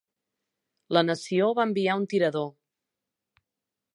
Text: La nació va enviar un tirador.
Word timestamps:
La 0.97 1.03
nació 1.09 1.51
va 1.59 1.67
enviar 1.69 1.99
un 2.01 2.09
tirador. 2.15 2.49